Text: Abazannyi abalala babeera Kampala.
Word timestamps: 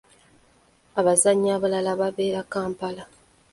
Abazannyi 0.99 1.49
abalala 1.55 1.91
babeera 1.99 2.41
Kampala. 2.53 3.03